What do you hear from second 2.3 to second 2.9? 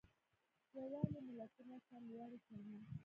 کوي.